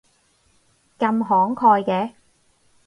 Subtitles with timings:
[0.97, 2.13] 咁慷慨嘅